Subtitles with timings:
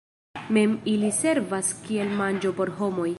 [0.55, 3.09] Mem ili servas kiel manĝo por homoj.